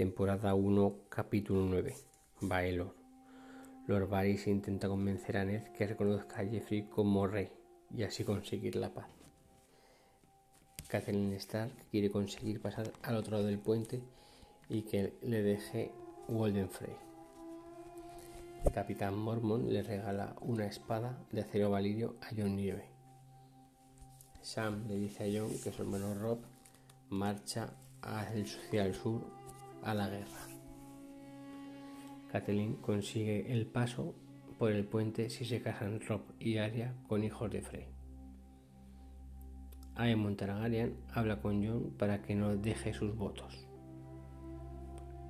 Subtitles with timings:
[0.00, 1.94] Temporada 1, capítulo 9.
[2.40, 2.94] Baelor.
[3.86, 7.52] Lord Varys intenta convencer a Ned que reconozca a Jeffrey como rey
[7.94, 9.08] y así conseguir la paz.
[10.88, 14.00] Catelyn Stark quiere conseguir pasar al otro lado del puente
[14.70, 15.92] y que le deje
[16.28, 16.96] Walden Frey.
[18.64, 22.88] El capitán Mormon le regala una espada de acero valirio a John Nieve.
[24.40, 26.38] Sam le dice a John que su hermano Rob
[27.10, 29.39] marcha hacia el sur
[29.82, 30.46] a la guerra.
[32.30, 34.14] Catelyn consigue el paso
[34.58, 37.86] por el puente si se casan Rob y Arya con hijos de Frey.
[39.96, 43.66] Aemon Targaryen habla con Jon para que no deje sus votos.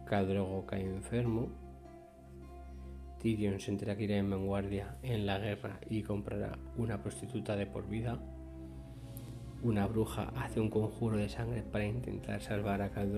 [0.05, 0.27] Khal
[0.67, 1.49] cae enfermo.
[3.21, 7.67] Tyrion se entera que irá en vanguardia en la guerra y comprará una prostituta de
[7.67, 8.19] por vida.
[9.63, 13.13] Una bruja hace un conjuro de sangre para intentar salvar a Khal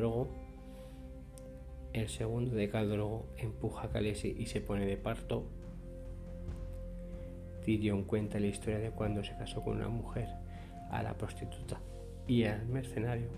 [1.92, 5.44] el segundo de Caldrogo empuja a Khaleesi y se pone de parto.
[7.64, 10.28] Tyrion cuenta la historia de cuando se casó con una mujer,
[10.90, 11.80] a la prostituta
[12.26, 13.28] y al mercenario.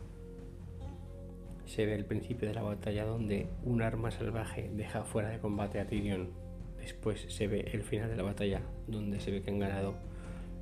[1.66, 5.80] Se ve el principio de la batalla donde un arma salvaje deja fuera de combate
[5.80, 6.30] a Tyrion.
[6.78, 9.94] Después se ve el final de la batalla donde se ve que han ganado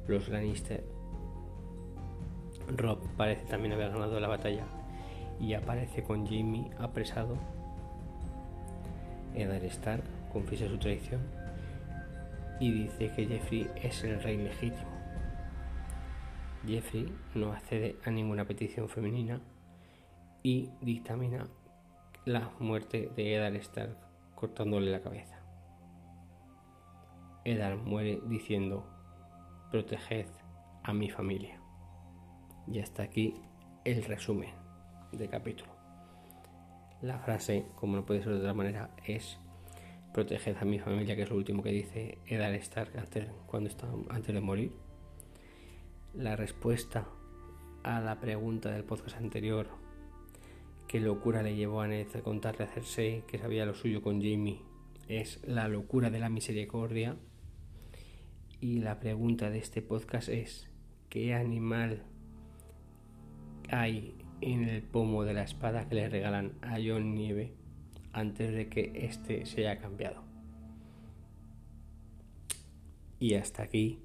[0.07, 0.85] los Lannister.
[2.77, 4.65] Rob parece también haber ganado la batalla
[5.41, 7.37] y aparece con Jamie apresado
[9.35, 10.03] Eddard Stark
[10.33, 11.21] confiesa su traición
[12.61, 14.91] y dice que Jeffrey es el rey legítimo.
[16.67, 19.41] Jeffrey no accede a ninguna petición femenina
[20.43, 21.49] y dictamina
[22.25, 23.97] la muerte de Eddard Stark
[24.35, 25.41] cortándole la cabeza.
[27.45, 28.87] Eddard muere diciendo,
[29.71, 30.29] proteged
[30.85, 31.61] a mi familia.
[32.69, 33.35] Y hasta aquí
[33.85, 34.51] el resumen
[35.11, 35.82] del capítulo.
[37.03, 39.37] La frase, como no puede ser de otra manera, es
[40.15, 43.89] proteged a mi familia, que es lo último que dice Eddard Stark antes, cuando está,
[44.09, 44.73] antes de morir.
[46.15, 47.09] La respuesta
[47.83, 49.67] a la pregunta del podcast anterior,
[50.87, 54.23] qué locura le llevó a Ned a contarle a Cersei que sabía lo suyo con
[54.23, 54.61] Jamie,
[55.09, 57.17] es la locura de la misericordia.
[58.61, 60.71] Y la pregunta de este podcast es,
[61.09, 62.05] ¿qué animal
[63.69, 67.55] hay en el pomo de la espada que le regalan a John Nieve
[68.13, 70.23] antes de que éste se haya cambiado.
[73.19, 74.01] Y hasta aquí,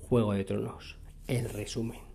[0.00, 2.13] Juego de Tronos, el resumen.